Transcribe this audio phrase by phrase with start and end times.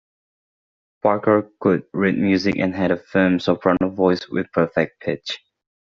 [1.03, 5.37] Parker could read music and had a firm soprano voice with perfect pitch.